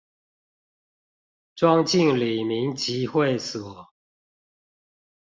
[1.55, 3.91] 莊敬里民集會所